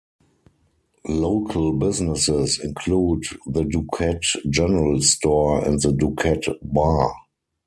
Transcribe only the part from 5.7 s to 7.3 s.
the Duquette Bar.